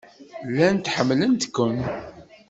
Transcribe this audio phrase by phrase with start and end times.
[0.49, 1.77] Llant ḥemmlent-kem.